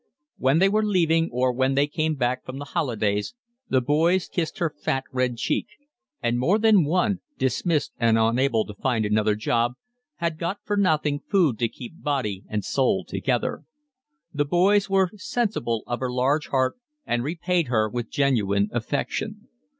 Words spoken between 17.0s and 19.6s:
and repaid her with genuine affection.